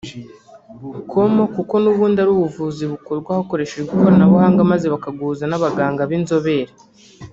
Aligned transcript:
com 1.11 1.31
kuko 1.55 1.73
n’ubundi 1.83 2.17
ari 2.23 2.31
ubuvuzi 2.33 2.83
bukorwa 2.93 3.29
hakoreshejwe 3.37 3.91
ikoranabuhanga 3.93 4.61
maze 4.71 4.85
bakaguhuza 4.93 5.43
n’abaganga 5.47 6.01
b’inzobere 6.09 6.73